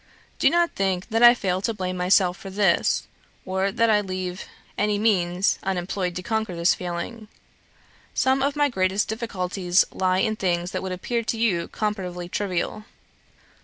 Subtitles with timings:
[0.39, 3.07] Do not think that I fail to blame myself for this,
[3.45, 7.27] or that I leave any means unemployed to conquer this feeling.
[8.15, 12.85] Some of my greatest difficulties lie in things that would appear to you comparatively trivial.